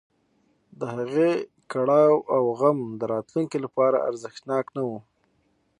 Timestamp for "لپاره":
3.65-3.97